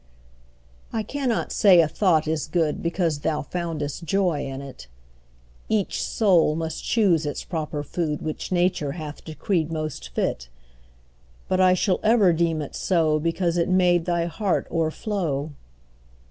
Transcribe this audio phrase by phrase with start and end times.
[0.91, 4.87] I cannot say a thought is good Because thou foundest joy in it;
[5.69, 10.49] Each soul must choose its proper food Which Nature hath decreed most fit;
[11.47, 15.51] But I shall ever deem it so Because it made thy heart o'erflow.